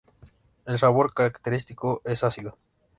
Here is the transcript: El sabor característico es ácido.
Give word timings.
El 0.65 0.79
sabor 0.79 1.13
característico 1.13 2.01
es 2.05 2.23
ácido. 2.23 2.57